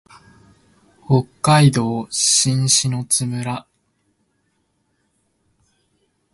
[1.05, 3.67] 北海道新篠津村